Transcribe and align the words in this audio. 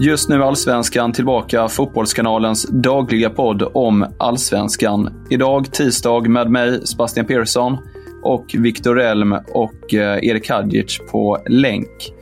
Just 0.00 0.28
nu 0.28 0.34
är 0.34 0.40
Allsvenskan 0.40 1.12
tillbaka, 1.12 1.68
Fotbollskanalens 1.68 2.68
dagliga 2.70 3.30
podd 3.30 3.62
om 3.62 4.06
Allsvenskan. 4.18 5.26
Idag 5.30 5.72
tisdag 5.72 6.28
med 6.28 6.50
mig, 6.50 6.86
Sebastian 6.86 7.26
Persson 7.26 7.78
och 8.22 8.54
Viktor 8.58 9.00
Elm 9.00 9.32
och 9.32 9.94
eh, 9.94 10.18
Erik 10.22 10.50
Hadjic 10.50 10.98
på 11.10 11.38
länk. 11.46 12.12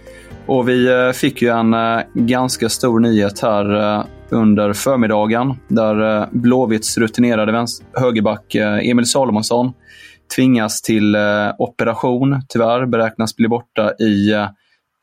Och 0.46 0.68
vi 0.68 0.88
eh, 0.88 1.12
fick 1.12 1.42
ju 1.42 1.48
en 1.48 1.74
eh, 1.74 2.00
ganska 2.14 2.68
stor 2.68 3.00
nyhet 3.00 3.40
här 3.40 4.04
under 4.30 4.72
förmiddagen 4.72 5.54
där 5.68 6.28
Blåvitts 6.32 6.98
rutinerade 6.98 7.66
högerback 7.92 8.54
Emil 8.54 9.06
Salomonsson 9.06 9.72
tvingas 10.36 10.82
till 10.82 11.16
operation, 11.58 12.42
tyvärr, 12.48 12.86
beräknas 12.86 13.36
bli 13.36 13.48
borta 13.48 13.92
i 13.92 14.32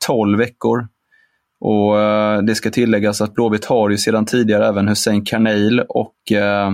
12 0.06 0.38
veckor. 0.38 0.88
Och 1.60 2.00
eh, 2.00 2.42
Det 2.42 2.54
ska 2.54 2.70
tilläggas 2.70 3.20
att 3.20 3.34
Blåvitt 3.34 3.64
har 3.64 3.90
ju 3.90 3.98
sedan 3.98 4.26
tidigare 4.26 4.66
även 4.66 4.88
Hussein 4.88 5.24
Karneil 5.24 5.80
och 5.80 6.32
eh, 6.32 6.72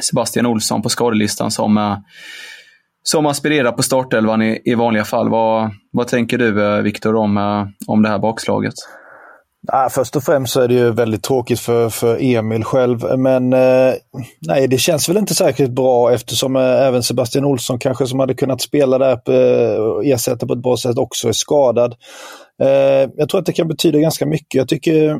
Sebastian 0.00 0.46
Olsson 0.46 0.82
på 0.82 0.88
skadelistan 0.88 1.50
som, 1.50 1.78
eh, 1.78 1.96
som 3.02 3.26
aspirerar 3.26 3.72
på 3.72 3.82
startelvan 3.82 4.42
i, 4.42 4.62
i 4.64 4.74
vanliga 4.74 5.04
fall. 5.04 5.28
Vad, 5.28 5.70
vad 5.92 6.08
tänker 6.08 6.38
du 6.38 6.64
eh, 6.64 6.82
Viktor 6.82 7.14
om, 7.14 7.36
eh, 7.36 7.66
om 7.86 8.02
det 8.02 8.08
här 8.08 8.18
bakslaget? 8.18 8.74
Ah, 9.68 9.88
först 9.88 10.16
och 10.16 10.22
främst 10.22 10.52
så 10.52 10.60
är 10.60 10.68
det 10.68 10.74
ju 10.74 10.90
väldigt 10.90 11.22
tråkigt 11.22 11.60
för, 11.60 11.88
för 11.88 12.18
Emil 12.20 12.64
själv. 12.64 13.18
Men 13.18 13.52
eh, 13.52 13.94
nej, 14.46 14.68
det 14.68 14.78
känns 14.78 15.08
väl 15.08 15.16
inte 15.16 15.34
särskilt 15.34 15.70
bra 15.70 16.12
eftersom 16.12 16.56
eh, 16.56 16.62
även 16.62 17.02
Sebastian 17.02 17.44
Olsson 17.44 17.78
kanske 17.78 18.06
som 18.06 18.20
hade 18.20 18.34
kunnat 18.34 18.60
spela 18.60 18.98
där 18.98 19.12
eh, 19.12 19.76
och 19.76 20.04
ersätta 20.04 20.46
på 20.46 20.52
ett 20.52 20.62
bra 20.62 20.76
sätt 20.76 20.98
också 20.98 21.28
är 21.28 21.32
skadad. 21.32 21.94
Eh, 22.62 23.10
jag 23.16 23.28
tror 23.28 23.40
att 23.40 23.46
det 23.46 23.52
kan 23.52 23.68
betyda 23.68 23.98
ganska 23.98 24.26
mycket. 24.26 24.54
Jag 24.54 24.68
tycker 24.68 25.18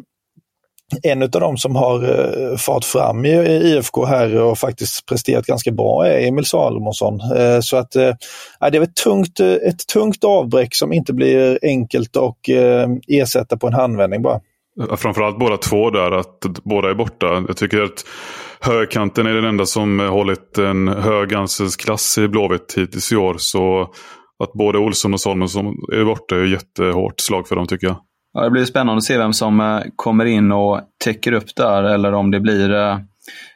en 1.02 1.22
av 1.22 1.28
de 1.28 1.56
som 1.56 1.76
har 1.76 2.04
eh, 2.04 2.56
fart 2.56 2.84
fram 2.84 3.24
i, 3.24 3.30
IFK 3.30 4.04
här 4.04 4.36
och 4.36 4.58
faktiskt 4.58 5.06
presterat 5.06 5.46
ganska 5.46 5.70
bra 5.70 6.06
är 6.06 6.28
Emil 6.28 6.44
Salomonsson. 6.44 7.20
Eh, 7.36 7.60
så 7.60 7.76
att 7.76 7.96
eh, 7.96 8.14
det 8.60 8.78
är 8.78 8.82
ett 8.82 8.96
tungt, 8.96 9.40
ett 9.40 9.86
tungt 9.92 10.24
avbräck 10.24 10.74
som 10.74 10.92
inte 10.92 11.12
blir 11.12 11.58
enkelt 11.62 12.16
att 12.16 12.36
ersätta 13.08 13.56
på 13.56 13.66
en 13.66 13.72
handvändning 13.72 14.22
bara. 14.22 14.40
Framförallt 14.96 15.38
båda 15.38 15.56
två 15.56 15.90
där, 15.90 16.12
att 16.12 16.38
båda 16.64 16.90
är 16.90 16.94
borta. 16.94 17.44
Jag 17.48 17.56
tycker 17.56 17.82
att 17.82 18.04
högerkanten 18.60 19.26
är 19.26 19.34
den 19.34 19.44
enda 19.44 19.66
som 19.66 20.00
hållit 20.00 20.58
en 20.58 20.88
hög 20.88 21.28
klass 21.78 22.18
i 22.18 22.28
Blåvitt 22.28 22.74
hittills 22.76 23.12
i 23.12 23.16
år. 23.16 23.34
Så 23.38 23.82
att 24.44 24.52
både 24.52 24.78
Olsson 24.78 25.14
och 25.14 25.20
Salomonsson 25.20 25.66
är 25.92 26.04
borta 26.04 26.36
är 26.36 26.44
jättehårt 26.44 27.20
slag 27.20 27.48
för 27.48 27.56
dem 27.56 27.66
tycker 27.66 27.86
jag. 27.86 27.96
Ja, 28.34 28.44
det 28.44 28.50
blir 28.50 28.64
spännande 28.64 28.98
att 28.98 29.04
se 29.04 29.18
vem 29.18 29.32
som 29.32 29.60
eh, 29.60 29.80
kommer 29.96 30.24
in 30.24 30.52
och 30.52 30.80
täcker 31.04 31.32
upp 31.32 31.54
där 31.56 31.82
eller 31.82 32.12
om 32.12 32.30
det 32.30 32.40
blir 32.40 32.74
eh, 32.74 32.98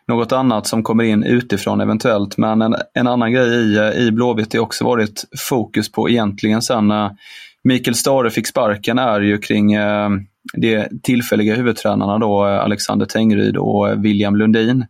något 0.08 0.32
annat 0.32 0.66
som 0.66 0.82
kommer 0.82 1.04
in 1.04 1.24
utifrån 1.24 1.80
eventuellt. 1.80 2.36
Men 2.36 2.62
en, 2.62 2.76
en 2.94 3.06
annan 3.06 3.32
grej 3.32 3.48
i, 3.48 3.76
eh, 3.76 3.90
i 3.90 4.12
Blåvitt 4.12 4.50
det 4.50 4.58
också 4.58 4.84
varit 4.84 5.24
fokus 5.48 5.92
på 5.92 6.10
egentligen 6.10 6.62
sen 6.62 6.92
Mikael 7.64 7.94
Stare 7.94 8.30
fick 8.30 8.46
sparken 8.46 8.98
är 8.98 9.20
ju 9.20 9.38
kring 9.38 9.76
de 10.56 10.88
tillfälliga 11.02 11.54
huvudtränarna 11.54 12.18
då 12.18 12.42
Alexander 12.42 13.06
Tengryd 13.06 13.56
och 13.56 14.04
William 14.04 14.36
Lundin. 14.36 14.86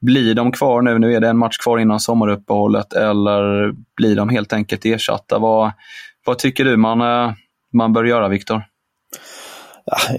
Blir 0.00 0.34
de 0.34 0.52
kvar 0.52 0.82
nu? 0.82 0.98
Nu 0.98 1.14
är 1.14 1.20
det 1.20 1.28
en 1.28 1.38
match 1.38 1.58
kvar 1.58 1.78
innan 1.78 2.00
sommaruppehållet 2.00 2.92
eller 2.92 3.72
blir 3.96 4.16
de 4.16 4.28
helt 4.28 4.52
enkelt 4.52 4.84
ersatta? 4.84 5.38
Vad, 5.38 5.72
vad 6.26 6.38
tycker 6.38 6.64
du 6.64 6.76
man, 6.76 6.98
man 7.72 7.92
bör 7.92 8.04
göra, 8.04 8.28
Viktor? 8.28 8.62
Ah, 9.92 10.14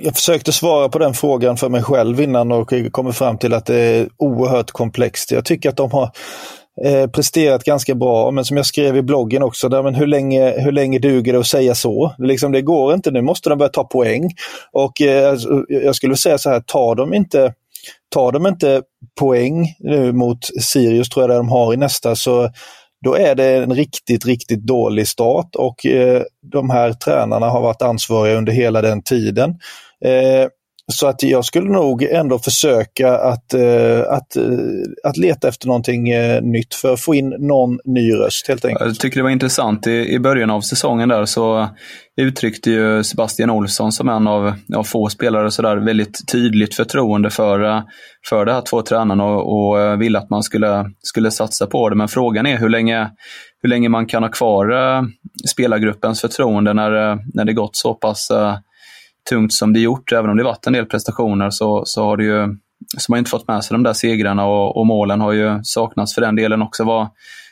jag 0.00 0.14
försökte 0.14 0.52
svara 0.52 0.88
på 0.88 0.98
den 0.98 1.14
frågan 1.14 1.56
för 1.56 1.68
mig 1.68 1.82
själv 1.82 2.20
innan 2.20 2.52
och 2.52 2.72
kommer 2.92 3.12
fram 3.12 3.38
till 3.38 3.54
att 3.54 3.66
det 3.66 3.76
är 3.76 4.08
oerhört 4.16 4.70
komplext. 4.70 5.30
Jag 5.30 5.44
tycker 5.44 5.68
att 5.68 5.76
de 5.76 5.90
har 5.90 6.10
eh, 6.84 7.06
presterat 7.06 7.64
ganska 7.64 7.94
bra, 7.94 8.30
men 8.30 8.44
som 8.44 8.56
jag 8.56 8.66
skrev 8.66 8.96
i 8.96 9.02
bloggen 9.02 9.42
också, 9.42 9.68
där, 9.68 9.82
men 9.82 9.94
hur, 9.94 10.06
länge, 10.06 10.60
hur 10.60 10.72
länge 10.72 10.98
duger 10.98 11.32
det 11.32 11.38
att 11.38 11.46
säga 11.46 11.74
så? 11.74 12.14
Liksom, 12.18 12.52
det 12.52 12.62
går 12.62 12.94
inte, 12.94 13.10
nu 13.10 13.22
måste 13.22 13.48
de 13.48 13.58
börja 13.58 13.68
ta 13.68 13.84
poäng. 13.84 14.30
Och 14.72 15.00
eh, 15.00 15.30
alltså, 15.30 15.64
Jag 15.68 15.94
skulle 15.96 16.16
säga 16.16 16.38
så 16.38 16.50
här, 16.50 16.60
tar 16.60 16.94
de 16.94 17.14
inte 17.14 17.54
Tar 18.14 18.32
de 18.32 18.46
inte 18.46 18.82
poäng 19.20 19.74
nu 19.78 20.12
mot 20.12 20.38
Sirius, 20.60 21.08
tror 21.08 21.22
jag 21.22 21.30
det 21.30 21.36
de 21.36 21.48
har 21.48 21.74
i 21.74 21.76
nästa, 21.76 22.16
så 22.16 22.50
då 23.04 23.14
är 23.14 23.34
det 23.34 23.56
en 23.56 23.74
riktigt, 23.74 24.26
riktigt 24.26 24.66
dålig 24.66 25.08
start 25.08 25.56
och 25.56 25.86
eh, 25.86 26.22
de 26.52 26.70
här 26.70 26.92
tränarna 26.92 27.46
har 27.46 27.60
varit 27.60 27.82
ansvariga 27.82 28.38
under 28.38 28.52
hela 28.52 28.82
den 28.82 29.02
tiden. 29.02 29.50
Eh, 30.04 30.48
så 30.90 31.06
att 31.06 31.22
jag 31.22 31.44
skulle 31.44 31.70
nog 31.70 32.02
ändå 32.02 32.38
försöka 32.38 33.18
att, 33.18 33.54
eh, 33.54 34.00
att, 34.00 34.36
eh, 34.36 34.44
att 35.04 35.16
leta 35.16 35.48
efter 35.48 35.66
någonting 35.66 36.08
eh, 36.08 36.42
nytt 36.42 36.74
för 36.74 36.92
att 36.92 37.00
få 37.00 37.14
in 37.14 37.28
någon 37.28 37.78
ny 37.84 38.12
röst 38.14 38.48
helt 38.48 38.64
enkelt. 38.64 38.86
Jag 38.86 38.98
tycker 38.98 39.16
det 39.16 39.22
var 39.22 39.30
intressant. 39.30 39.86
I, 39.86 40.14
i 40.14 40.18
början 40.18 40.50
av 40.50 40.60
säsongen 40.60 41.08
där 41.08 41.24
så 41.24 41.68
uttryckte 42.20 42.70
ju 42.70 43.04
Sebastian 43.04 43.50
Olsson 43.50 43.92
som 43.92 44.08
en 44.08 44.26
av, 44.28 44.52
av 44.76 44.84
få 44.84 45.08
spelare 45.08 45.50
så 45.50 45.62
där 45.62 45.76
väldigt 45.76 46.28
tydligt 46.32 46.74
förtroende 46.74 47.30
för, 47.30 47.64
eh, 47.64 47.82
för 48.28 48.44
de 48.44 48.52
här 48.52 48.62
två 48.62 48.82
tränarna 48.82 49.24
och, 49.24 49.70
och 49.70 49.80
eh, 49.80 49.96
ville 49.96 50.18
att 50.18 50.30
man 50.30 50.42
skulle, 50.42 50.84
skulle 51.02 51.30
satsa 51.30 51.66
på 51.66 51.88
det. 51.88 51.96
Men 51.96 52.08
frågan 52.08 52.46
är 52.46 52.58
hur 52.58 52.68
länge, 52.68 53.10
hur 53.62 53.68
länge 53.68 53.88
man 53.88 54.06
kan 54.06 54.22
ha 54.22 54.30
kvar 54.30 54.70
spelargruppens 55.50 56.20
förtroende 56.20 56.72
när, 56.72 57.18
när 57.34 57.44
det 57.44 57.52
gått 57.52 57.76
så 57.76 57.94
pass 57.94 58.30
tungt 59.28 59.52
som 59.52 59.72
det 59.72 59.80
gjort, 59.80 60.12
även 60.12 60.30
om 60.30 60.36
det 60.36 60.44
varit 60.44 60.66
en 60.66 60.72
del 60.72 60.86
prestationer, 60.86 61.50
så, 61.50 61.82
så 61.86 62.04
har 62.04 62.16
det 62.16 62.24
ju 62.24 62.56
som 62.98 63.12
man 63.12 63.18
inte 63.18 63.30
fått 63.30 63.48
med 63.48 63.64
sig 63.64 63.74
de 63.74 63.82
där 63.82 63.92
segrarna 63.92 64.46
och, 64.46 64.76
och 64.76 64.86
målen 64.86 65.20
har 65.20 65.32
ju 65.32 65.60
saknats 65.62 66.14
för 66.14 66.20
den 66.20 66.36
delen 66.36 66.62
också. 66.62 66.84
Vad, 66.84 67.08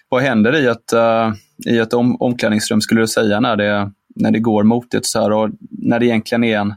vad 0.09 0.23
händer 0.23 0.57
i 0.57 0.67
ett, 0.67 0.93
uh, 0.95 1.35
i 1.75 1.79
ett 1.79 1.95
om, 1.95 2.23
omklädningsrum, 2.23 2.81
skulle 2.81 3.01
du 3.01 3.07
säga, 3.07 3.41
när 3.41 3.57
det, 3.57 3.91
när 4.15 4.31
det 4.31 4.39
går 4.39 4.63
motigt 4.63 5.07
så 5.07 5.21
här 5.21 5.33
och 5.33 5.51
när 5.71 5.99
det 5.99 6.07
egentligen 6.07 6.45
är 6.45 6.59
en 6.59 6.75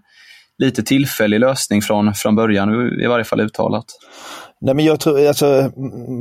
lite 0.57 0.83
tillfällig 0.83 1.39
lösning 1.39 1.81
från, 1.81 2.13
från 2.13 2.35
början, 2.35 2.99
i 3.01 3.07
varje 3.07 3.25
fall 3.25 3.41
uttalat? 3.41 3.85
Nej, 4.63 4.75
men 4.75 4.85
jag 4.85 4.99
tror, 4.99 5.27
alltså, 5.27 5.71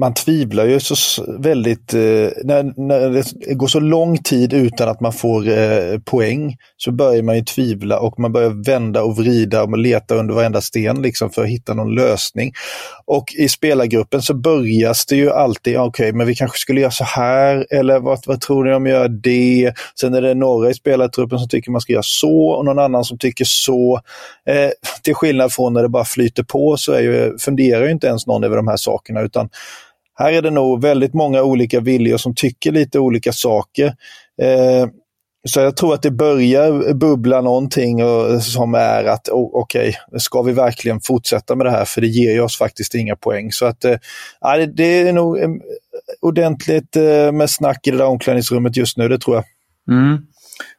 man 0.00 0.14
tvivlar 0.14 0.64
ju 0.64 0.80
så 0.80 1.24
väldigt, 1.38 1.94
eh, 1.94 2.00
när, 2.44 2.80
när 2.88 3.10
det 3.10 3.54
går 3.54 3.66
så 3.66 3.80
lång 3.80 4.18
tid 4.18 4.52
utan 4.52 4.88
att 4.88 5.00
man 5.00 5.12
får 5.12 5.48
eh, 5.48 5.98
poäng 6.04 6.56
så 6.76 6.92
börjar 6.92 7.22
man 7.22 7.36
ju 7.36 7.44
tvivla 7.44 8.00
och 8.00 8.18
man 8.18 8.32
börjar 8.32 8.64
vända 8.66 9.02
och 9.02 9.16
vrida 9.16 9.62
och 9.62 9.78
leta 9.78 10.14
under 10.14 10.34
varenda 10.34 10.60
sten 10.60 11.02
liksom, 11.02 11.30
för 11.30 11.42
att 11.42 11.48
hitta 11.48 11.74
någon 11.74 11.94
lösning. 11.94 12.52
Och 13.04 13.34
i 13.38 13.48
spelargruppen 13.48 14.22
så 14.22 14.34
börjas 14.34 15.06
det 15.06 15.16
ju 15.16 15.30
alltid, 15.30 15.76
okej, 15.76 15.88
okay, 15.88 16.12
men 16.12 16.26
vi 16.26 16.34
kanske 16.34 16.58
skulle 16.58 16.80
göra 16.80 16.90
så 16.90 17.04
här 17.04 17.66
eller 17.70 18.00
vad, 18.00 18.18
vad 18.26 18.40
tror 18.40 18.64
ni 18.64 18.72
om 18.72 18.86
jag 18.86 19.00
gör 19.00 19.08
det? 19.08 19.72
Sen 20.00 20.14
är 20.14 20.22
det 20.22 20.34
några 20.34 20.70
i 20.70 20.74
spelartruppen 20.74 21.38
som 21.38 21.48
tycker 21.48 21.70
man 21.70 21.80
ska 21.80 21.92
göra 21.92 22.02
så 22.02 22.48
och 22.48 22.64
någon 22.64 22.78
annan 22.78 23.04
som 23.04 23.18
tycker 23.18 23.44
så. 23.44 24.00
Eh, 24.46 24.70
till 25.02 25.14
skillnad 25.14 25.52
från 25.52 25.72
när 25.72 25.82
det 25.82 25.88
bara 25.88 26.04
flyter 26.04 26.42
på 26.42 26.76
så 26.76 26.92
är 26.92 27.00
ju, 27.00 27.38
funderar 27.38 27.84
ju 27.84 27.90
inte 27.90 28.06
ens 28.06 28.26
någon 28.32 28.44
över 28.44 28.56
de 28.56 28.68
här 28.68 28.76
sakerna 28.76 29.20
utan 29.20 29.48
här 30.18 30.32
är 30.32 30.42
det 30.42 30.50
nog 30.50 30.82
väldigt 30.82 31.14
många 31.14 31.42
olika 31.42 31.80
viljor 31.80 32.16
som 32.16 32.34
tycker 32.34 32.72
lite 32.72 32.98
olika 32.98 33.32
saker. 33.32 33.86
Eh, 34.42 34.86
så 35.48 35.60
jag 35.60 35.76
tror 35.76 35.94
att 35.94 36.02
det 36.02 36.10
börjar 36.10 36.94
bubbla 36.94 37.40
någonting 37.40 38.04
och, 38.04 38.42
som 38.42 38.74
är 38.74 39.04
att 39.04 39.28
oh, 39.28 39.50
okej, 39.52 39.88
okay, 40.08 40.20
ska 40.20 40.42
vi 40.42 40.52
verkligen 40.52 41.00
fortsätta 41.00 41.56
med 41.56 41.66
det 41.66 41.70
här? 41.70 41.84
För 41.84 42.00
det 42.00 42.06
ger 42.06 42.32
ju 42.32 42.40
oss 42.40 42.58
faktiskt 42.58 42.94
inga 42.94 43.16
poäng. 43.16 43.52
Så 43.52 43.66
att 43.66 43.84
eh, 43.84 43.96
det 44.74 44.84
är 44.84 45.12
nog 45.12 45.38
eh, 45.38 45.48
ordentligt 46.20 46.96
eh, 46.96 47.32
med 47.32 47.50
snack 47.50 47.86
i 47.86 47.90
det 47.90 47.96
där 47.96 48.06
omklädningsrummet 48.06 48.76
just 48.76 48.96
nu, 48.96 49.08
det 49.08 49.18
tror 49.18 49.36
jag. 49.36 49.44
Mm. 49.96 50.18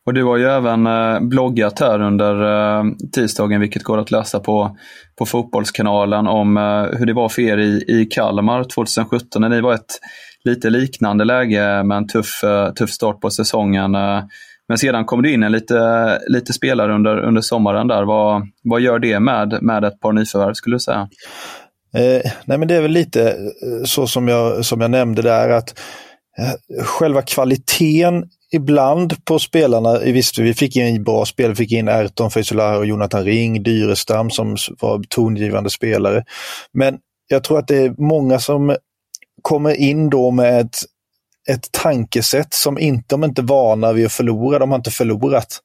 Och 0.06 0.14
du 0.14 0.24
har 0.24 0.38
ju 0.38 0.46
även 0.46 0.88
eh, 0.88 1.20
bloggat 1.20 1.80
här 1.80 2.02
under 2.02 2.42
eh, 2.44 2.84
tisdagen, 3.14 3.62
vilket 3.62 3.84
går 3.84 3.98
att 3.98 4.12
läsa 4.12 4.40
på, 4.40 4.78
på 5.18 5.26
Fotbollskanalen, 5.26 6.28
om 6.28 6.58
eh, 6.58 6.98
hur 7.00 7.06
det 7.06 7.14
var 7.14 7.30
för 7.30 7.42
er 7.42 7.58
i, 7.58 7.86
i 7.88 8.06
Kalmar 8.06 8.64
2017 8.64 9.42
när 9.42 9.50
ni 9.50 9.62
var 9.62 9.74
ett 9.74 10.00
lite 10.44 10.70
liknande 10.70 11.26
läge 11.26 11.84
med 11.84 11.98
en 11.98 12.08
tuff, 12.08 12.44
eh, 12.44 12.74
tuff 12.74 12.90
start 12.90 13.22
på 13.22 13.30
säsongen. 13.30 13.96
Eh, 13.96 14.24
men 14.68 14.78
sedan 14.78 15.06
kom 15.06 15.22
det 15.22 15.32
in 15.32 15.44
en 15.44 15.52
lite, 15.52 16.20
lite 16.28 16.54
spelare 16.54 16.94
under, 16.96 17.18
under 17.20 17.42
sommaren 17.42 17.88
där. 17.88 18.04
Vad, 18.04 18.48
vad 18.64 18.82
gör 18.82 19.00
det 19.00 19.20
med, 19.20 19.58
med 19.62 19.84
ett 19.84 20.00
par 20.00 20.14
nyförvärv 20.14 20.54
skulle 20.54 20.76
du 20.76 20.80
säga? 20.80 21.10
Eh, 21.98 22.32
nej 22.46 22.58
men 22.58 22.68
det 22.68 22.76
är 22.76 22.82
väl 22.82 22.92
lite 22.92 23.30
eh, 23.30 23.84
så 23.86 24.08
som 24.08 24.28
jag, 24.28 24.66
som 24.66 24.82
jag 24.82 24.92
nämnde 24.92 25.22
där 25.22 25.50
att 25.50 25.80
Eh, 26.38 26.84
själva 26.84 27.22
kvaliteten 27.22 28.30
ibland 28.52 29.26
på 29.26 29.40
spelarna, 29.40 30.00
visst 30.00 30.38
vi 30.38 30.54
fick 30.54 30.76
in 30.76 31.04
bra 31.04 31.26
spel, 31.26 31.50
vi 31.50 31.56
fick 31.56 31.72
in 31.72 31.88
Erton 31.88 32.32
Feysolar 32.32 32.78
och 32.78 32.86
Jonathan 32.86 33.24
Ring, 33.24 33.64
Dyrestam 33.64 34.30
som 34.30 34.58
var 34.80 35.04
tongivande 35.10 35.70
spelare. 35.70 36.24
Men 36.74 36.98
jag 37.28 37.44
tror 37.44 37.60
att 37.60 37.68
det 37.68 37.78
är 37.78 37.96
många 37.98 38.40
som 38.40 38.76
kommer 39.42 39.74
in 39.74 40.10
då 40.10 40.32
med 40.32 40.62
ett, 40.62 40.78
ett 41.50 41.72
tankesätt 41.72 42.54
som 42.54 42.80
inte, 42.80 43.06
de 43.08 43.24
är 43.24 43.28
inte 43.28 43.42
vana 43.42 43.94
vid 43.94 44.06
att 44.06 44.12
förlora, 44.12 44.60
de 44.60 44.70
har 44.70 44.78
inte 44.78 44.92
förlorat. 44.92 45.60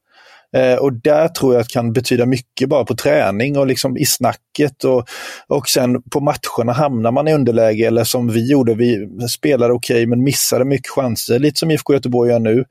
Eh, 0.53 0.75
och 0.75 0.93
där 0.93 1.29
tror 1.29 1.55
jag 1.55 1.61
att 1.61 1.69
kan 1.69 1.93
betyda 1.93 2.27
mycket 2.27 2.69
bara 2.69 2.85
på 2.85 2.95
träning 2.95 3.59
och 3.59 3.67
liksom 3.67 3.97
i 3.97 4.05
snacket. 4.05 4.85
Och, 4.85 5.09
och 5.47 5.69
sen 5.69 6.03
på 6.03 6.21
matcherna 6.21 6.73
hamnar 6.73 7.13
man 7.13 7.29
i 7.29 7.35
underläge 7.35 7.87
eller 7.87 8.05
som 8.05 8.29
vi 8.29 8.51
gjorde, 8.51 8.75
vi 8.75 9.09
spelade 9.29 9.73
okej 9.73 9.97
okay, 9.97 10.07
men 10.07 10.25
missade 10.25 10.65
mycket 10.65 10.91
chanser, 10.91 11.39
lite 11.39 11.59
som 11.59 11.71
IFK 11.71 11.93
Göteborg 11.93 12.31
gör 12.31 12.39
nu. 12.39 12.65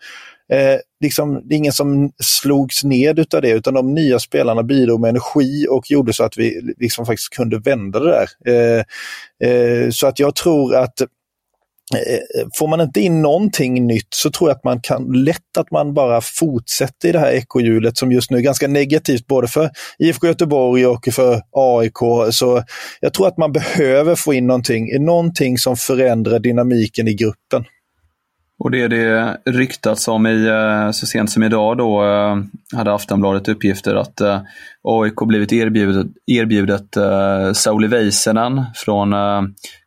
Eh, 0.51 0.80
liksom, 1.01 1.42
det 1.44 1.56
är 1.56 1.57
ingen 1.57 1.74
som 1.74 2.12
slogs 2.24 2.83
ned 2.83 3.19
utav 3.19 3.42
det, 3.42 3.51
utan 3.51 3.74
de 3.74 3.94
nya 3.94 4.19
spelarna 4.19 4.63
bidrog 4.63 5.00
med 5.00 5.10
energi 5.10 5.68
och 5.69 5.92
gjorde 5.92 6.13
så 6.13 6.24
att 6.24 6.38
vi 6.38 6.74
liksom 6.78 7.06
faktiskt 7.06 7.30
kunde 7.30 7.60
vända 7.60 8.00
det 8.00 8.12
där. 8.12 8.30
Eh, 8.48 8.83
eh, 9.50 9.89
så 9.89 10.07
att 10.07 10.19
jag 10.19 10.36
tror 10.36 10.75
att 10.75 11.01
Eh, 11.94 12.14
eh, 12.14 12.48
får 12.58 12.68
man 12.68 12.82
inte 12.82 13.02
in 13.02 13.22
någonting 13.22 13.88
nytt 13.88 14.08
så 14.10 14.32
tror 14.32 14.50
jag 14.50 14.56
att 14.56 14.64
man 14.64 14.82
kan 14.82 15.24
lätt 15.24 15.58
att 15.58 15.72
man 15.72 15.94
bara 15.94 16.22
fortsätter 16.22 17.10
i 17.10 17.12
det 17.12 17.20
här 17.20 17.32
ekohjulet 17.32 17.98
som 17.98 18.12
just 18.12 18.32
nu 18.32 18.38
är 18.38 18.42
ganska 18.42 18.68
negativt 18.68 19.28
både 19.28 19.48
för 19.48 19.70
IFK 20.00 20.28
Göteborg 20.28 20.88
och 20.88 21.08
för 21.12 21.42
AIK. 21.52 22.32
Så 22.32 22.64
jag 23.00 23.14
tror 23.14 23.28
att 23.28 23.38
man 23.38 23.52
behöver 23.52 24.16
få 24.16 24.34
in 24.34 24.48
någonting, 24.48 25.06
någonting 25.06 25.58
som 25.58 25.78
förändrar 25.78 26.40
dynamiken 26.40 27.08
i 27.08 27.14
gruppen. 27.14 27.66
Och 28.60 28.72
det 28.72 28.81
är 28.81 28.90
det 28.90 29.38
ryktats 29.46 30.07
om 30.07 30.28
i, 30.28 30.48
eh, 30.48 30.92
så 30.92 31.06
sent 31.06 31.31
som 31.31 31.44
idag 31.44 31.78
då, 31.78 32.04
eh, 32.04 32.38
hade 32.78 32.94
Aftonbladet 32.94 33.48
uppgifter 33.48 33.96
att 33.96 34.22
eh, 34.22 34.42
AIK 34.84 35.16
blivit 35.16 35.54
erbjudet, 35.54 36.07
erbjudet 36.25 36.98
Sauli 37.54 37.88
Väisänen 37.88 38.63
från 38.75 39.13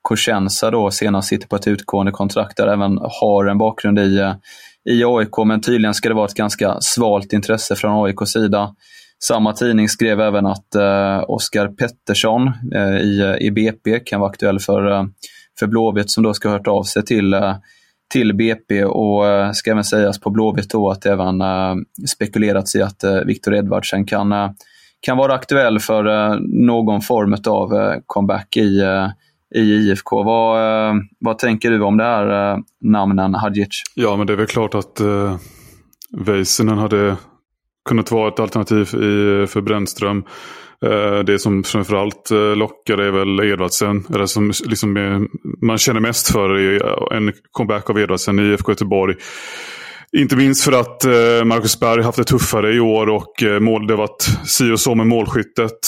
Cosenza 0.03 0.71
då, 0.71 0.91
senast 0.91 1.29
sitter 1.29 1.49
på 1.49 1.57
ett 1.57 1.67
utgående 1.67 2.13
kontrakt 2.13 2.57
där, 2.57 2.67
även 2.67 2.99
har 3.21 3.47
en 3.47 3.59
bakgrund 3.59 3.99
i, 3.99 4.35
i 4.91 5.05
AIK, 5.05 5.39
men 5.47 5.61
tydligen 5.61 5.95
ska 5.95 6.09
det 6.09 6.15
vara 6.15 6.27
ett 6.27 6.35
ganska 6.35 6.77
svalt 6.81 7.33
intresse 7.33 7.77
från 7.77 8.05
AIKs 8.05 8.33
sida. 8.33 8.75
Samma 9.25 9.53
tidning 9.53 9.89
skrev 9.89 10.21
även 10.21 10.47
att 10.47 10.75
eh, 10.75 11.25
Oskar 11.29 11.69
Pettersson 11.69 12.53
eh, 12.75 12.97
i, 12.97 13.37
i 13.41 13.51
BP 13.51 14.01
kan 14.01 14.21
vara 14.21 14.31
aktuell 14.31 14.61
för, 14.61 15.09
för 15.59 15.67
Blåvitt 15.67 16.11
som 16.11 16.23
då 16.23 16.35
ska 16.35 16.49
ha 16.49 16.57
hört 16.57 16.67
av 16.67 16.83
sig 16.83 17.05
till 17.05 17.35
eh, 17.35 17.57
till 18.09 18.35
BP 18.35 18.85
och 18.85 19.27
eh, 19.27 19.53
ska 19.53 19.71
även 19.71 19.85
sägas 19.85 20.21
på 20.21 20.31
Blåvitt 20.31 20.71
då 20.71 20.91
att 20.91 21.03
det 21.03 21.13
även 21.13 21.41
eh, 21.41 21.75
spekulerats 22.09 22.77
i 22.77 22.83
att 22.83 23.05
eh, 23.05 23.15
Victor 23.15 23.55
Edvardsen 23.55 24.07
kan, 24.07 24.35
kan 25.01 25.17
vara 25.17 25.35
aktuell 25.35 25.81
för 25.81 26.39
någon 26.67 27.01
form 27.01 27.37
av 27.47 27.95
comeback 28.07 28.57
i, 28.57 28.83
i 29.55 29.61
IFK. 29.61 30.23
Vad, 30.23 30.61
vad 31.21 31.39
tänker 31.39 31.71
du 31.71 31.83
om 31.83 31.97
det 31.97 32.05
här 32.05 32.59
namnen 32.81 33.35
Hadjic? 33.35 33.83
Ja, 33.95 34.17
men 34.17 34.27
det 34.27 34.33
är 34.33 34.37
väl 34.37 34.47
klart 34.47 34.75
att 34.75 35.01
Väisänen 36.19 36.79
hade 36.79 37.17
kunnat 37.89 38.11
vara 38.11 38.29
ett 38.29 38.41
alternativ 38.41 38.83
i, 38.83 39.47
för 39.47 39.61
Brännström. 39.61 40.25
Eh, 40.87 41.19
det 41.19 41.39
som 41.39 41.65
framförallt 41.65 42.31
eh, 42.31 42.57
lockar 42.57 42.99
är 42.99 43.11
väl 43.11 43.41
Edvardsen. 43.41 44.07
Eller 44.15 44.27
som 44.27 44.53
liksom 44.65 44.97
är, 44.97 45.27
man 45.67 45.79
känner 45.79 46.01
mest 46.01 46.33
för 46.33 46.51
är 46.51 47.13
en 47.15 47.33
comeback 47.51 47.91
av 47.91 47.99
Edvardsen 47.99 48.39
i 48.39 48.43
IFK 48.43 48.73
Göteborg. 48.73 49.15
Inte 50.17 50.37
minst 50.37 50.65
för 50.65 50.73
att 50.73 51.05
Marcus 51.47 51.81
Berg 51.81 52.03
haft 52.03 52.19
det 52.19 52.25
tuffare 52.25 52.75
i 52.75 52.81
år 52.81 53.09
och 53.09 53.33
mål, 53.61 53.87
det 53.87 53.93
har 53.93 53.99
varit 53.99 54.23
si 54.45 54.73
och 54.73 54.81
så 54.81 54.95
med 54.95 55.07
målskyttet. 55.07 55.79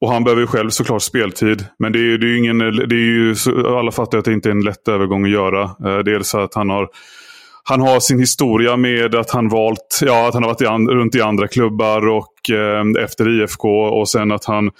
Och 0.00 0.12
han 0.12 0.24
behöver 0.24 0.40
ju 0.40 0.46
själv 0.46 0.70
såklart 0.70 1.02
speltid. 1.02 1.64
Men 1.78 1.92
det 1.92 1.98
är, 1.98 2.18
det 2.18 2.26
är 2.26 2.28
ju 2.28 2.38
ingen, 2.38 2.58
det 2.58 2.94
är 2.94 2.98
ju, 2.98 3.36
alla 3.66 3.92
fattar 3.92 4.18
att 4.18 4.24
det 4.24 4.32
inte 4.32 4.48
är 4.48 4.50
en 4.50 4.64
lätt 4.64 4.88
övergång 4.88 5.24
att 5.24 5.30
göra. 5.30 5.70
Dels 6.02 6.34
att 6.34 6.54
han 6.54 6.70
har 6.70 6.88
han 7.68 7.80
har 7.80 8.00
sin 8.00 8.18
historia 8.18 8.76
med 8.76 9.14
att 9.14 9.30
han 9.30 9.48
valt, 9.48 10.00
ja 10.02 10.28
att 10.28 10.34
han 10.34 10.42
har 10.42 10.50
varit 10.50 10.62
i 10.62 10.66
and, 10.66 10.90
runt 10.90 11.14
i 11.14 11.20
andra 11.20 11.48
klubbar 11.48 12.08
och 12.08 12.50
eh, 12.50 13.04
efter 13.04 13.40
IFK 13.40 13.68
och 13.68 14.08
sen 14.08 14.32
att 14.32 14.44
han 14.44 14.70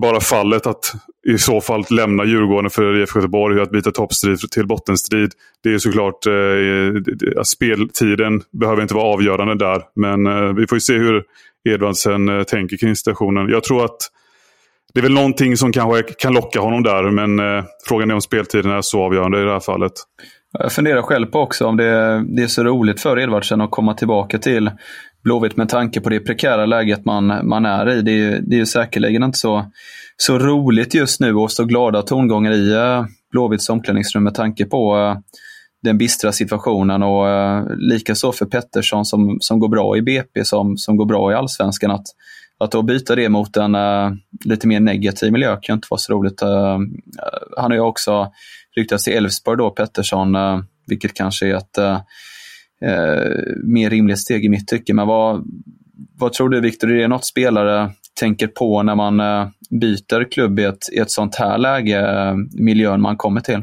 bara 0.00 0.20
fallet 0.20 0.66
att 0.66 0.92
i 1.28 1.38
så 1.38 1.60
fall 1.60 1.84
lämna 1.90 2.24
Djurgården 2.24 2.70
för 2.70 3.00
IFK 3.00 3.18
Göteborg 3.18 3.60
att 3.60 3.70
byta 3.70 3.90
toppstrid 3.90 4.38
till 4.50 4.66
bottenstrid. 4.66 5.32
Det 5.62 5.74
är 5.74 5.78
såklart, 5.78 6.26
eh, 6.26 7.42
speltiden 7.42 8.42
behöver 8.60 8.82
inte 8.82 8.94
vara 8.94 9.14
avgörande 9.14 9.54
där. 9.54 9.82
Men 9.94 10.26
eh, 10.26 10.52
vi 10.54 10.66
får 10.66 10.76
ju 10.76 10.80
se 10.80 10.94
hur 10.94 11.24
Edvardsen 11.68 12.28
eh, 12.28 12.42
tänker 12.42 12.76
kring 12.76 12.96
situationen. 12.96 13.48
Jag 13.48 13.64
tror 13.64 13.84
att 13.84 13.98
det 14.94 15.00
är 15.00 15.02
väl 15.02 15.12
någonting 15.14 15.56
som 15.56 15.72
kanske 15.72 16.02
kan 16.02 16.32
locka 16.34 16.60
honom 16.60 16.82
där, 16.82 17.10
men 17.10 17.38
eh, 17.38 17.64
frågan 17.88 18.10
är 18.10 18.14
om 18.14 18.20
speltiden 18.20 18.70
är 18.70 18.82
så 18.82 19.02
avgörande 19.02 19.40
i 19.40 19.44
det 19.44 19.52
här 19.52 19.60
fallet. 19.60 19.92
Jag 20.58 20.72
funderar 20.72 21.02
själv 21.02 21.26
på 21.26 21.40
också 21.40 21.66
om 21.66 21.76
det, 21.76 22.24
det 22.36 22.42
är 22.42 22.46
så 22.46 22.64
roligt 22.64 23.00
för 23.00 23.18
Edvardsen 23.18 23.60
att 23.60 23.70
komma 23.70 23.94
tillbaka 23.94 24.38
till 24.38 24.70
Blåvitt 25.24 25.56
med 25.56 25.68
tanke 25.68 26.00
på 26.00 26.08
det 26.08 26.20
prekära 26.20 26.66
läget 26.66 27.04
man, 27.04 27.48
man 27.48 27.66
är 27.66 27.90
i. 27.90 28.02
Det 28.02 28.12
är, 28.12 28.40
det 28.40 28.56
är 28.56 28.58
ju 28.58 28.66
säkerligen 28.66 29.22
inte 29.22 29.38
så, 29.38 29.70
så 30.16 30.38
roligt 30.38 30.94
just 30.94 31.20
nu 31.20 31.34
och 31.34 31.52
så 31.52 31.64
glada 31.64 32.02
tongångar 32.02 32.52
i 32.52 32.72
eh, 32.72 33.04
Blåvitts 33.30 33.68
omklädningsrum 33.68 34.24
med 34.24 34.34
tanke 34.34 34.64
på 34.64 34.98
eh, 34.98 35.16
den 35.82 35.98
bistra 35.98 36.32
situationen 36.32 37.02
och 37.02 37.28
eh, 37.28 37.64
likaså 37.76 38.32
för 38.32 38.46
Pettersson 38.46 39.04
som, 39.04 39.36
som 39.40 39.58
går 39.58 39.68
bra 39.68 39.96
i 39.96 40.02
BP, 40.02 40.44
som, 40.44 40.76
som 40.76 40.96
går 40.96 41.06
bra 41.06 41.32
i 41.32 41.34
Allsvenskan. 41.34 41.90
Att, 41.90 42.06
att 42.58 42.70
då 42.70 42.82
byta 42.82 43.14
det 43.14 43.28
mot 43.28 43.56
en 43.56 43.74
uh, 43.74 44.12
lite 44.44 44.66
mer 44.66 44.80
negativ 44.80 45.32
miljö 45.32 45.56
kan 45.62 45.74
inte 45.74 45.86
vara 45.90 45.98
så 45.98 46.12
roligt. 46.12 46.42
Uh, 46.42 46.78
han 47.56 47.70
har 47.70 47.74
ju 47.74 47.80
också 47.80 48.32
ryktas 48.76 49.04
till 49.04 49.12
Elfsborg 49.12 49.58
då, 49.58 49.70
Pettersson, 49.70 50.34
eh, 50.34 50.60
vilket 50.86 51.14
kanske 51.14 51.46
är 51.46 51.54
ett 51.54 51.78
eh, 51.78 52.00
eh, 52.82 53.32
mer 53.64 53.90
rimligt 53.90 54.18
steg 54.18 54.44
i 54.44 54.48
mitt 54.48 54.68
tycke. 54.68 54.94
Men 54.94 55.06
vad, 55.06 55.44
vad 56.18 56.32
tror 56.32 56.48
du 56.48 56.60
Viktor, 56.60 56.90
är 56.92 56.96
det 56.96 57.08
något 57.08 57.26
spelare 57.26 57.90
tänker 58.20 58.46
på 58.46 58.82
när 58.82 58.94
man 58.94 59.16
byter 59.70 60.30
klubb 60.30 60.58
i 60.58 60.64
ett, 60.64 60.92
i 60.92 60.98
ett 60.98 61.10
sånt 61.10 61.34
här 61.34 61.58
läge, 61.58 62.06
miljön 62.52 63.00
man 63.00 63.16
kommer 63.16 63.40
till? 63.40 63.62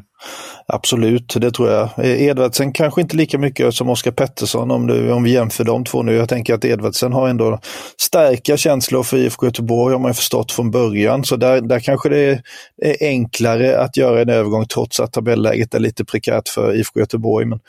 Absolut, 0.68 1.36
det 1.38 1.52
tror 1.52 1.70
jag. 1.70 1.90
Eh, 1.98 2.22
Edvardsen 2.22 2.72
kanske 2.72 3.02
inte 3.02 3.18
lika 3.18 3.38
mycket 3.38 3.74
som 3.74 3.90
Oskar 3.90 4.12
Pettersson 4.12 4.72
om, 4.72 4.88
du, 4.88 5.12
om 5.12 5.24
vi 5.24 5.34
jämför 5.34 5.64
de 5.64 5.84
två 5.84 6.04
nu. 6.04 6.14
Jag 6.14 6.30
tänker 6.30 6.54
att 6.54 6.66
Edvardsen 6.66 7.14
har 7.14 7.28
ändå 7.30 7.60
starka 8.02 8.58
känslor 8.58 9.04
för 9.04 9.18
IFK 9.18 9.46
Göteborg 9.46 9.94
har 9.94 10.00
man 10.00 10.14
förstått 10.14 10.52
från 10.52 10.72
början. 10.72 11.24
Så 11.24 11.36
där, 11.36 11.62
där 11.62 11.80
kanske 11.80 12.10
det 12.10 12.42
är, 12.82 12.96
enklare 13.02 13.80
att 13.80 13.98
göra 13.98 14.22
en 14.22 14.30
övergång 14.30 14.66
trots 14.68 15.00
att 15.00 15.14
tabelläget 15.14 15.74
är 15.74 15.80
lite 15.80 16.06
prekärt 16.06 16.50
för 16.50 16.76
IFK 16.76 17.00
Göteborg. 17.00 17.46
Men 17.46 17.60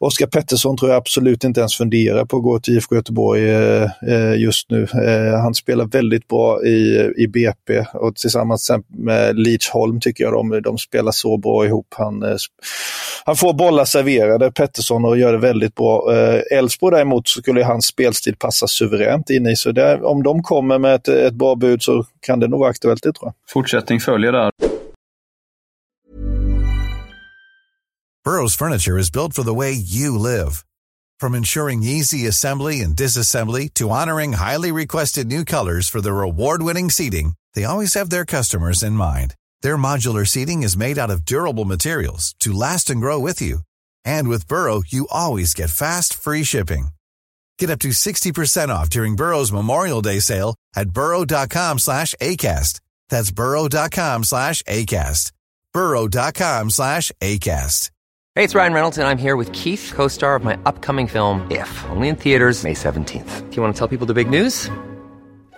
Oskar 0.00 0.26
Pettersson 0.26 0.76
tror 0.76 0.90
jag 0.90 0.98
absolut 0.98 1.44
inte 1.44 1.60
ens 1.60 1.76
funderar 1.76 2.24
på 2.24 2.36
att 2.36 2.42
gå 2.42 2.60
till 2.60 2.76
IFK 2.76 2.94
Göteborg 2.94 3.50
eh, 3.50 3.88
eh, 4.08 4.34
just 4.36 4.70
nu. 4.70 4.86
Han 5.42 5.54
spelar 5.54 5.84
väldigt 5.84 6.28
bra 6.28 6.64
i, 6.64 7.10
i 7.16 7.26
BP 7.26 7.84
och 7.94 8.16
tillsammans 8.16 8.70
med 8.88 9.38
Leach 9.38 9.70
Holm 9.70 10.00
tycker 10.00 10.24
jag 10.24 10.32
de, 10.32 10.62
de 10.62 10.78
spelar 10.78 11.12
så 11.12 11.36
bra 11.36 11.66
ihop. 11.66 11.94
Han, 11.96 12.22
eh, 12.22 12.36
han 13.24 13.36
får 13.36 13.52
bollar 13.52 13.84
serverade, 13.84 14.52
Pettersson, 14.52 15.04
och 15.04 15.18
gör 15.18 15.32
det 15.32 15.38
väldigt 15.38 15.74
bra. 15.74 16.14
Eh, 16.14 16.58
Elfsborg 16.58 16.96
däremot 16.96 17.28
så 17.28 17.40
skulle 17.40 17.64
hans 17.64 17.86
spelstil 17.86 18.36
passa 18.36 18.66
suveränt 18.66 19.30
in 19.30 19.46
i. 19.46 19.56
Så 19.56 19.72
där, 19.72 20.04
om 20.04 20.22
de 20.22 20.42
kommer 20.42 20.78
med 20.78 20.94
ett, 20.94 21.08
ett 21.08 21.34
bra 21.34 21.54
bud 21.54 21.82
så 21.82 22.04
kan 22.20 22.40
det 22.40 22.48
nog 22.48 22.60
vara 22.60 22.70
aktuellt, 22.70 23.02
det 23.02 23.12
tror 23.12 23.26
jag. 23.26 23.34
Fortsättning 23.48 24.00
följer 24.00 24.32
där. 24.32 24.50
Burrow's 28.26 28.56
furniture 28.56 28.98
is 28.98 29.12
built 29.12 29.34
for 29.34 29.44
the 29.44 29.54
way 29.54 29.72
you 29.72 30.18
live. 30.18 30.64
From 31.20 31.34
ensuring 31.34 31.82
easy 31.82 32.26
assembly 32.26 32.82
and 32.82 32.96
disassembly 32.96 33.72
to 33.74 33.88
honoring 33.88 34.32
highly 34.32 34.72
requested 34.72 35.26
new 35.26 35.44
colors 35.44 35.88
for 35.88 36.00
their 36.00 36.20
award-winning 36.20 36.90
seating, 36.90 37.34
they 37.54 37.64
always 37.64 37.94
have 37.94 38.10
their 38.10 38.24
customers 38.24 38.82
in 38.82 38.92
mind. 38.92 39.34
Their 39.66 39.76
modular 39.76 40.24
seating 40.28 40.62
is 40.62 40.76
made 40.76 40.96
out 40.96 41.10
of 41.10 41.24
durable 41.24 41.64
materials 41.64 42.36
to 42.38 42.52
last 42.52 42.88
and 42.88 43.00
grow 43.00 43.18
with 43.18 43.42
you. 43.42 43.62
And 44.04 44.28
with 44.28 44.46
Burrow, 44.46 44.84
you 44.86 45.08
always 45.10 45.54
get 45.54 45.70
fast, 45.70 46.14
free 46.14 46.44
shipping. 46.44 46.90
Get 47.58 47.70
up 47.70 47.80
to 47.80 47.88
60% 47.88 48.68
off 48.68 48.88
during 48.88 49.16
Burrow's 49.16 49.50
Memorial 49.50 50.02
Day 50.02 50.20
sale 50.20 50.54
at 50.76 50.90
burrow.com 50.90 51.80
slash 51.80 52.14
ACAST. 52.20 52.78
That's 53.08 53.32
burrow.com 53.32 54.22
slash 54.22 54.62
ACAST. 54.68 55.32
burrow.com 55.72 56.70
slash 56.70 57.10
ACAST. 57.20 57.90
Hey, 58.36 58.44
it's 58.44 58.54
Ryan 58.54 58.72
Reynolds, 58.72 58.98
and 58.98 59.08
I'm 59.08 59.18
here 59.18 59.34
with 59.34 59.50
Keith, 59.50 59.92
co 59.96 60.06
star 60.06 60.36
of 60.36 60.44
my 60.44 60.56
upcoming 60.64 61.08
film, 61.08 61.44
If, 61.50 61.70
only 61.90 62.06
in 62.06 62.14
theaters, 62.14 62.62
May 62.62 62.74
17th. 62.74 63.50
Do 63.50 63.56
you 63.56 63.62
want 63.62 63.74
to 63.74 63.78
tell 63.80 63.88
people 63.88 64.06
the 64.06 64.14
big 64.14 64.30
news? 64.30 64.70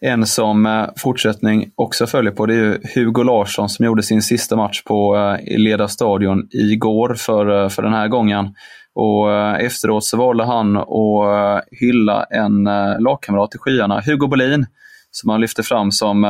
En 0.00 0.26
som 0.26 0.66
eh, 0.66 0.86
fortsättning 0.96 1.70
också 1.74 2.06
följer 2.06 2.32
på 2.32 2.46
det 2.46 2.54
är 2.54 2.58
ju 2.58 2.78
Hugo 2.94 3.22
Larsson 3.22 3.68
som 3.68 3.84
gjorde 3.84 4.02
sin 4.02 4.22
sista 4.22 4.56
match 4.56 4.82
på 4.82 5.16
eh, 5.16 5.20
ledarstadion 5.58 5.64
Leda 5.64 5.88
stadion 5.88 6.48
igår 6.50 7.14
för, 7.14 7.62
eh, 7.62 7.68
för 7.68 7.82
den 7.82 7.92
här 7.92 8.08
gången. 8.08 8.54
Och 8.94 9.32
efteråt 9.60 10.04
så 10.04 10.16
valde 10.16 10.44
han 10.44 10.76
att 10.76 11.64
hylla 11.80 12.24
en 12.24 12.64
lagkamrat 12.98 13.54
i 13.54 13.58
skyarna, 13.58 14.00
Hugo 14.00 14.26
Bolin, 14.26 14.66
som 15.10 15.30
han 15.30 15.40
lyfte 15.40 15.62
fram 15.62 15.92
som 15.92 16.24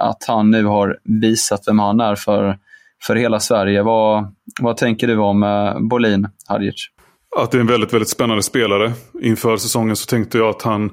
att 0.00 0.24
han 0.28 0.50
nu 0.50 0.64
har 0.64 0.98
visat 1.04 1.60
vem 1.66 1.78
han 1.78 2.00
är 2.00 2.14
för, 2.14 2.58
för 3.06 3.16
hela 3.16 3.40
Sverige. 3.40 3.82
Vad, 3.82 4.34
vad 4.60 4.76
tänker 4.76 5.06
du 5.06 5.16
om 5.16 5.76
Bolin, 5.90 6.28
Hadjic? 6.48 6.88
Att 7.36 7.50
det 7.50 7.58
är 7.58 7.60
en 7.60 7.66
väldigt, 7.66 7.92
väldigt 7.92 8.08
spännande 8.08 8.42
spelare. 8.42 8.92
Inför 9.22 9.56
säsongen 9.56 9.96
så 9.96 10.06
tänkte 10.06 10.38
jag 10.38 10.48
att 10.48 10.62
han 10.62 10.90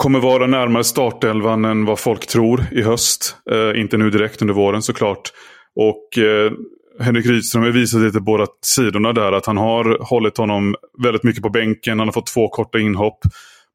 kommer 0.00 0.20
vara 0.20 0.46
närmare 0.46 0.84
startelvan 0.84 1.64
än 1.64 1.84
vad 1.84 1.98
folk 1.98 2.26
tror 2.26 2.64
i 2.72 2.82
höst. 2.82 3.36
Eh, 3.50 3.80
inte 3.80 3.96
nu 3.96 4.10
direkt 4.10 4.42
under 4.42 4.54
våren 4.54 4.82
såklart. 4.82 5.32
Och 5.76 6.18
eh, 6.18 6.52
Henrik 7.00 7.26
Rydström 7.26 7.62
har 7.62 7.70
visat 7.70 8.00
lite 8.00 8.20
båda 8.20 8.46
sidorna 8.66 9.12
där. 9.12 9.32
Att 9.32 9.46
han 9.46 9.56
har 9.56 9.98
hållit 10.00 10.36
honom 10.36 10.74
väldigt 11.02 11.22
mycket 11.22 11.42
på 11.42 11.50
bänken. 11.50 11.98
Han 11.98 12.08
har 12.08 12.12
fått 12.12 12.26
två 12.26 12.48
korta 12.48 12.78
inhopp. 12.78 13.18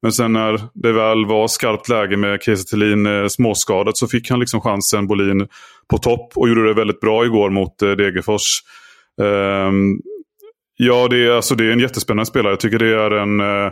Men 0.02 0.12
sen 0.12 0.34
när 0.34 0.62
det 0.74 0.92
väl 0.92 1.26
var 1.26 1.48
skarpt 1.48 1.90
läge 1.90 2.18
med 2.18 2.42
Kiese 2.44 2.70
Thelin 2.70 3.06
eh, 3.06 3.28
småskadat 3.28 3.98
så 3.98 4.08
fick 4.08 4.30
han 4.30 4.40
liksom 4.40 4.62
chansen, 4.62 5.08
Bolin, 5.08 5.48
på 5.90 5.98
topp. 5.98 6.32
Och 6.36 6.50
gjorde 6.50 6.68
det 6.68 6.74
väldigt 6.74 7.00
bra 7.00 7.26
igår 7.26 7.50
mot 7.50 7.82
eh, 7.82 7.92
Degerfors. 7.92 8.62
Ehm, 9.22 10.00
ja, 10.78 11.08
det 11.08 11.26
är, 11.26 11.32
alltså, 11.32 11.56
det 11.56 11.66
är 11.66 11.72
en 11.72 11.80
jättespännande 11.80 12.26
spelare. 12.26 12.52
Jag 12.52 12.60
tycker 12.60 12.80
det 12.80 12.96
är 12.96 13.12
en... 13.12 13.40
Eh, 13.40 13.72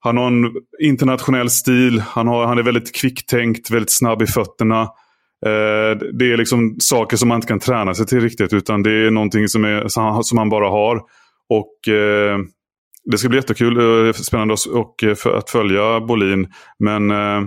han 0.00 0.16
har 0.16 0.26
en 0.26 0.52
internationell 0.80 1.50
stil. 1.50 2.00
Han, 2.00 2.28
har, 2.28 2.46
han 2.46 2.58
är 2.58 2.62
väldigt 2.62 2.94
kvicktänkt, 2.94 3.70
väldigt 3.70 3.96
snabb 3.96 4.22
i 4.22 4.26
fötterna. 4.26 4.80
Eh, 5.46 5.98
det 6.12 6.32
är 6.32 6.36
liksom 6.36 6.76
saker 6.78 7.16
som 7.16 7.28
man 7.28 7.36
inte 7.36 7.48
kan 7.48 7.60
träna 7.60 7.94
sig 7.94 8.06
till 8.06 8.20
riktigt. 8.20 8.52
Utan 8.52 8.82
det 8.82 8.90
är 8.90 9.10
någonting 9.10 9.48
som, 9.48 9.64
är, 9.64 9.88
som 10.22 10.38
han 10.38 10.48
bara 10.48 10.68
har. 10.68 10.96
Och 11.48 11.88
eh, 11.94 12.38
Det 13.10 13.18
ska 13.18 13.28
bli 13.28 13.38
jättekul, 13.38 13.76
eh, 13.76 14.08
och 14.08 14.16
spännande 14.16 14.54
och, 14.72 14.94
för, 15.16 15.34
att 15.36 15.50
följa 15.50 16.00
Bolin. 16.00 16.48
Men 16.78 17.10
eh, 17.10 17.42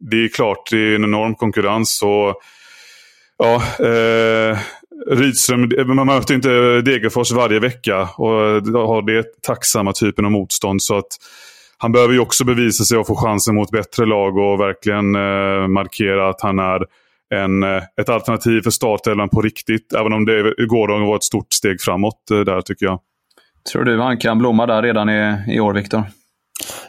det 0.00 0.16
är 0.24 0.28
klart, 0.28 0.70
det 0.70 0.78
är 0.78 0.94
en 0.94 1.04
enorm 1.04 1.34
konkurrens. 1.34 2.02
Och, 2.02 2.42
ja, 3.38 3.62
eh, 3.86 4.58
Rydström, 5.06 5.70
eh, 5.78 5.84
man 5.84 6.06
möter 6.06 6.34
inte 6.34 6.80
Degerfors 6.80 7.32
varje 7.32 7.60
vecka 7.60 8.00
och 8.02 8.30
har 8.88 9.06
det 9.06 9.42
tacksamma 9.42 9.92
typen 9.92 10.24
av 10.24 10.30
motstånd. 10.30 10.82
Så 10.82 10.98
att 10.98 11.18
han 11.82 11.92
behöver 11.92 12.14
ju 12.14 12.20
också 12.20 12.44
bevisa 12.44 12.84
sig 12.84 12.98
och 12.98 13.06
få 13.06 13.16
chansen 13.16 13.54
mot 13.54 13.70
bättre 13.70 14.06
lag 14.06 14.36
och 14.36 14.60
verkligen 14.60 15.14
eh, 15.14 15.68
markera 15.68 16.28
att 16.28 16.40
han 16.40 16.58
är 16.58 16.86
en, 17.34 17.62
eh, 17.62 17.82
ett 18.00 18.08
alternativ 18.08 18.60
för 18.60 18.70
startelvan 18.70 19.28
på 19.28 19.42
riktigt. 19.42 19.92
Även 19.92 20.12
om 20.12 20.24
det 20.24 20.66
gårdagen 20.66 21.06
var 21.06 21.16
ett 21.16 21.22
stort 21.22 21.52
steg 21.52 21.80
framåt 21.80 22.30
eh, 22.30 22.40
där 22.40 22.60
tycker 22.60 22.86
jag. 22.86 23.00
Tror 23.72 23.84
du 23.84 24.00
han 24.00 24.18
kan 24.18 24.38
blomma 24.38 24.66
där 24.66 24.82
redan 24.82 25.08
i, 25.08 25.36
i 25.48 25.60
år, 25.60 25.72
Viktor? 25.74 26.02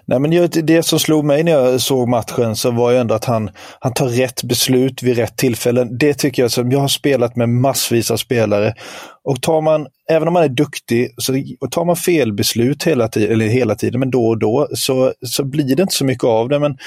Nej, 0.06 0.20
men 0.20 0.50
det 0.66 0.84
som 0.84 1.00
slog 1.00 1.26
mig 1.26 1.44
när 1.44 1.52
jag 1.52 1.82
såg 1.82 2.08
matchen 2.10 2.56
så 2.56 2.72
var 2.72 2.92
ju 2.92 2.98
ändå 2.98 3.16
att 3.16 3.26
han, 3.26 3.50
han 3.80 3.94
tar 3.94 4.08
rätt 4.08 4.44
beslut 4.44 5.04
vid 5.04 5.18
rätt 5.18 5.38
tillfällen. 5.38 5.98
Det 5.98 6.14
tycker 6.14 6.42
jag, 6.42 6.52
som 6.52 6.72
jag 6.72 6.80
har 6.80 6.88
spelat 6.88 7.36
med 7.36 7.50
massvis 7.50 8.12
av 8.12 8.18
spelare. 8.18 8.74
Och 9.24 9.42
tar 9.42 9.62
man, 9.62 9.88
även 10.10 10.28
om 10.28 10.34
man 10.34 10.44
är 10.44 10.50
duktig, 10.50 11.14
så 11.18 11.34
tar 11.72 11.86
man 11.86 11.96
fel 11.96 12.34
beslut 12.34 12.84
hela 12.84 13.08
tiden, 13.08 13.32
eller 13.32 13.46
hela 13.46 13.76
tiden, 13.76 14.00
men 14.00 14.12
då 14.12 14.28
och 14.28 14.40
då, 14.40 14.68
så, 14.76 15.14
så 15.26 15.44
blir 15.44 15.76
det 15.76 15.82
inte 15.82 15.96
så 15.96 16.06
mycket 16.06 16.24
av 16.24 16.50
det. 16.50 16.60
Men 16.60 16.78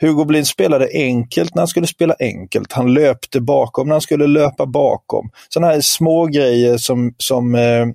Hugo 0.00 0.24
Blind 0.24 0.46
spelade 0.46 0.88
enkelt 0.94 1.54
när 1.54 1.60
han 1.60 1.68
skulle 1.68 1.86
spela 1.86 2.14
enkelt. 2.20 2.72
Han 2.72 2.94
löpte 2.94 3.40
bakom 3.40 3.88
när 3.88 3.94
han 3.94 4.00
skulle 4.00 4.26
löpa 4.26 4.66
bakom. 4.66 5.30
Sådana 5.48 5.72
här 5.72 5.80
små 5.80 6.26
grejer 6.26 6.76
som, 6.76 7.14
som 7.18 7.54
eh, 7.54 7.86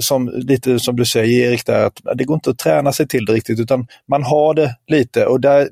som, 0.00 0.28
lite 0.28 0.78
som 0.78 0.96
du 0.96 1.04
säger 1.04 1.48
Erik, 1.50 1.66
där, 1.66 1.86
att 1.86 2.00
det 2.14 2.24
går 2.24 2.34
inte 2.34 2.50
att 2.50 2.58
träna 2.58 2.92
sig 2.92 3.08
till 3.08 3.24
det 3.24 3.32
riktigt 3.32 3.60
utan 3.60 3.86
man 4.08 4.22
har 4.22 4.54
det 4.54 4.76
lite 4.86 5.26
och 5.26 5.40
där, 5.40 5.68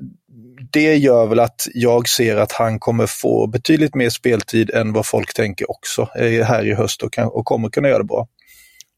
det 0.71 0.95
gör 0.95 1.27
väl 1.27 1.39
att 1.39 1.67
jag 1.73 2.07
ser 2.07 2.37
att 2.37 2.51
han 2.51 2.79
kommer 2.79 3.07
få 3.07 3.47
betydligt 3.47 3.95
mer 3.95 4.09
speltid 4.09 4.71
än 4.71 4.93
vad 4.93 5.05
folk 5.05 5.33
tänker 5.33 5.71
också 5.71 6.01
eh, 6.01 6.45
här 6.45 6.65
i 6.65 6.73
höst 6.73 7.03
och, 7.03 7.13
kan, 7.13 7.27
och 7.27 7.45
kommer 7.45 7.69
kunna 7.69 7.87
göra 7.87 7.97
det 7.97 8.05
bra. 8.05 8.27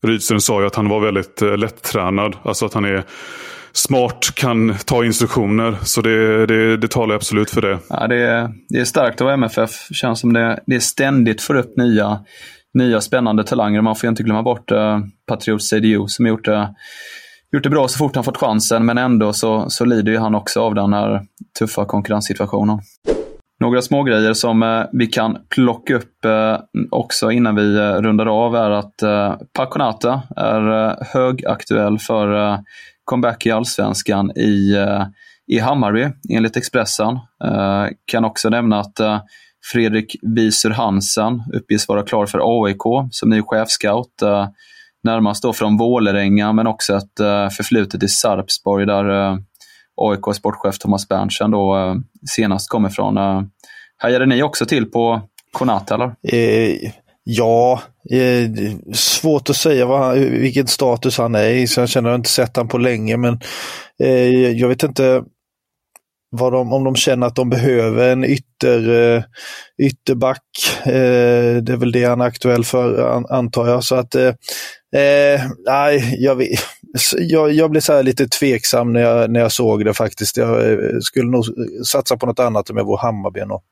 Rydström 0.04 0.40
sa 0.40 0.62
ju 0.62 0.68
att 0.68 0.76
han 0.76 0.90
var 0.90 1.00
väldigt 1.00 1.42
eh, 1.42 1.58
lättränad, 1.58 2.36
alltså 2.44 2.66
att 2.66 2.74
han 2.74 2.86
är 2.86 3.04
smart, 3.74 4.32
kan 4.36 4.76
ta 4.86 5.06
instruktioner. 5.06 5.78
Så 5.84 6.02
det, 6.02 6.46
det, 6.46 6.78
det 6.78 6.88
talar 6.88 7.16
absolut 7.16 7.50
för 7.50 7.62
det. 7.62 7.80
Ja, 7.90 8.08
det, 8.08 8.16
är, 8.16 8.50
det 8.70 8.80
är 8.80 8.86
starkt 8.86 9.22
av 9.22 9.30
MFF. 9.30 9.72
känns 9.92 10.20
som 10.20 10.34
det, 10.34 10.60
det 10.66 10.80
ständigt 10.80 11.42
får 11.42 11.56
upp 11.56 11.78
nya 11.78 12.20
nya 12.74 13.02
spännande 13.02 13.44
talanger. 13.44 13.82
Man 13.82 13.96
får 13.96 14.08
ju 14.08 14.10
inte 14.10 14.24
glömma 14.24 14.44
bort 14.44 14.72
eh, 14.72 15.00
Patriot 15.28 15.64
CDU 15.64 16.08
som 16.08 16.28
gjort 16.28 16.46
det, 16.46 16.76
gjort 17.52 17.64
det 17.64 17.70
bra 17.70 17.88
så 17.88 17.98
fort 17.98 18.16
han 18.16 18.24
fått 18.24 18.38
chansen, 18.38 18.86
men 18.86 18.98
ändå 18.98 19.34
så, 19.34 19.70
så 19.70 19.86
lider 19.86 20.12
ju 20.12 20.18
han 20.18 20.36
också 20.36 20.62
av 20.62 20.76
den 20.76 20.94
här 20.94 21.22
tuffa 21.60 21.86
konkurrenssituationen. 21.86 22.80
Några 23.60 23.82
små 23.82 24.04
grejer 24.04 24.34
som 24.34 24.64
eh, 24.64 24.84
vi 24.92 25.08
kan 25.08 25.38
plocka 25.50 25.96
upp 25.96 26.26
eh, 26.26 26.60
också 26.92 27.32
innan 27.32 27.56
vi 27.56 27.78
eh, 27.78 27.94
rundar 27.94 28.26
av 28.26 28.56
är 28.56 28.72
att 28.72 29.02
eh, 29.02 29.36
Paconata 29.54 30.22
är 30.36 30.90
eh, 30.90 30.96
högaktuell 31.14 32.00
för 32.00 32.52
eh, 32.52 32.60
comeback 33.06 33.46
i 33.46 33.52
Allsvenskan 33.52 34.32
i, 34.38 34.76
eh, 34.76 35.04
i 35.48 35.60
Hammarby, 35.60 36.08
enligt 36.30 36.58
Expressen. 36.58 37.20
Eh, 37.44 37.86
kan 38.06 38.26
också 38.26 38.50
nämna 38.50 38.80
att 38.80 39.00
eh, 39.00 39.20
Fredrik 39.72 40.16
Wieser 40.22 40.70
Hansen 40.70 41.44
uppges 41.54 41.88
vara 41.88 42.04
klar 42.04 42.26
för 42.26 42.66
AIK 42.66 43.12
som 43.12 43.30
ny 43.30 43.42
chefscout. 43.42 44.22
Eh, 44.22 44.48
närmast 45.04 45.44
då 45.44 45.54
från 45.54 45.78
Vålerenga, 45.78 46.54
men 46.54 46.68
också 46.68 46.96
ett 46.96 47.20
eh, 47.20 47.50
förflutet 47.50 48.04
i 48.04 48.08
Sarpsborg 48.08 48.86
där 48.86 49.10
eh, 49.10 49.38
AIK 49.96 50.36
sportchef 50.36 50.78
Thomas 50.78 51.08
Berntsen 51.08 51.52
då 51.52 51.78
eh, 51.78 51.96
senast 52.30 52.70
kommer 52.70 52.90
ifrån. 52.90 53.18
Eh, 53.18 53.42
Hejade 54.02 54.26
ni 54.26 54.44
också 54.44 54.66
till 54.66 54.86
på 54.86 55.22
Konat 55.52 55.92
eller? 55.92 56.16
Eh, 56.24 56.92
ja, 57.24 57.82
eh, 58.12 58.50
svårt 58.94 59.50
att 59.50 59.56
säga 59.56 59.86
vad, 59.86 60.18
vilken 60.18 60.68
status 60.68 61.18
han 61.18 61.36
är 61.36 61.50
i, 61.50 61.68
så 61.68 61.80
jag 61.80 61.90
känner 61.90 62.10
att 62.10 62.14
jag 62.14 62.20
inte 62.20 62.30
sett 62.30 62.56
honom 62.56 62.70
på 62.70 62.78
länge, 62.78 63.18
men 63.18 63.40
eh, 64.04 64.50
jag 64.50 64.68
vet 64.68 64.84
inte 64.84 65.24
vad 66.32 66.54
de, 66.54 66.74
om 66.74 66.84
de 66.84 66.96
känner 66.96 67.28
att 67.28 67.36
de 67.36 67.50
behöver 67.50 68.12
en 68.12 68.24
ytter, 68.24 68.90
uh, 68.90 69.24
ytterback. 69.78 70.44
Uh, 70.88 71.62
det 71.64 71.74
är 71.74 71.78
väl 71.78 71.92
det 71.92 72.04
han 72.04 72.22
är 72.22 72.26
aktuell 72.26 72.66
för, 72.66 73.16
an, 73.16 73.26
antar 73.30 73.68
jag. 73.68 73.84
Så 73.84 73.96
att, 73.96 74.16
uh, 74.16 74.32
nej, 75.66 76.16
jag, 76.20 76.44
jag, 77.18 77.52
jag 77.52 77.72
blev 77.72 77.82
så 77.82 78.02
lite 78.02 78.28
tveksam 78.28 78.94
när 78.94 79.02
jag, 79.02 79.32
när 79.32 79.40
jag 79.40 79.52
såg 79.52 79.86
det 79.86 79.94
faktiskt. 79.94 80.38
Jag 80.38 80.78
skulle 81.04 81.32
nog 81.32 81.46
satsa 81.86 82.18
på 82.18 82.26
något 82.26 82.40
annat 82.40 82.70
om 82.70 82.78
jag 82.78 82.86
vore 82.86 83.02
Hammarby. 83.02 83.42
Och... 83.42 83.64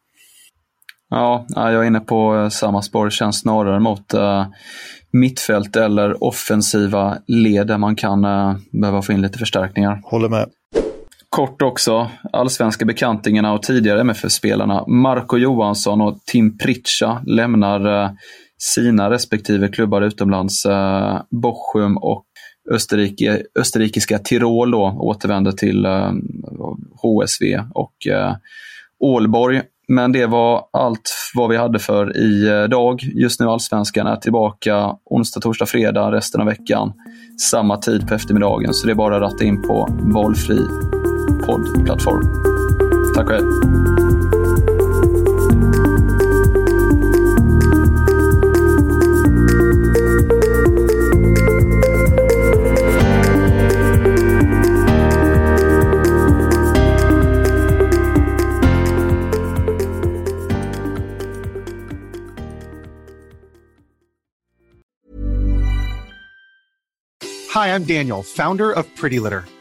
Ja, 1.10 1.46
jag 1.50 1.74
är 1.74 1.84
inne 1.84 2.00
på 2.00 2.36
eh, 2.36 2.50
samma 2.50 2.82
spår. 2.82 3.06
Det 3.06 3.12
känns 3.12 3.40
snarare 3.40 3.80
mot 3.80 4.14
mittfält 5.14 5.76
eller 5.76 6.24
offensiva 6.24 7.18
led 7.28 7.68
där 7.68 7.78
man 7.78 7.96
kan 7.96 8.22
behöva 8.72 9.02
få 9.02 9.14
in 9.14 9.22
lite 9.22 9.40
förstärkningar. 9.40 10.02
Håller 10.04 10.30
med. 10.30 10.50
Kort 11.30 11.62
också, 11.62 12.10
allsvenska 12.34 12.86
bekantingarna 12.86 13.54
och 13.54 13.64
tidigare 13.64 14.02
MFF-spelarna 14.02 14.88
Marco 14.88 15.38
Johansson 15.38 16.02
och 16.02 16.20
Tim 16.26 16.58
Pritcha 16.58 17.22
lämnar 17.26 18.04
eh, 18.04 18.12
sina 18.58 19.10
respektive 19.10 19.68
klubbar 19.68 20.02
utomlands. 20.02 20.66
Eh, 20.66 21.22
Bochum 21.42 21.98
och 21.98 22.26
Österrike, 22.72 23.42
österrikiska 23.60 24.20
Tirol 24.20 24.72
då, 24.72 24.98
återvänder 25.00 25.52
till 25.52 25.86
eh, 25.86 26.12
HSV 27.02 27.64
och 27.74 27.96
Ålborg. 29.00 29.62
Men 29.88 30.12
det 30.12 30.26
var 30.26 30.64
allt 30.74 31.12
vad 31.36 31.50
vi 31.50 31.58
hade 31.58 31.80
för 31.80 32.18
idag. 32.18 33.04
Just 33.04 33.40
nu 33.40 33.46
Allsvenskan 33.46 34.08
är 34.08 34.16
tillbaka 34.16 34.96
onsdag, 35.06 35.42
torsdag, 35.42 35.66
fredag 35.66 36.12
resten 36.12 36.42
av 36.42 36.48
veckan. 36.48 36.94
Samma 37.52 37.78
tid 37.78 38.08
på 38.08 38.14
eftermiddagen, 38.14 38.74
så 38.74 38.88
det 38.88 38.94
är 38.94 38.96
bara 38.96 39.16
att 39.16 39.22
ratta 39.22 39.44
in 39.44 39.62
på 39.62 39.88
valfri 40.14 40.60
poddplattform. 41.46 42.44
Tack 43.16 43.30
och 43.30 43.34
hej! 43.34 43.44
Hi, 67.58 67.74
I'm 67.74 67.86
Daniel, 67.86 68.22
founder 68.22 68.72
of 68.72 68.86
Pretty 68.96 69.20
Litter. 69.20 69.46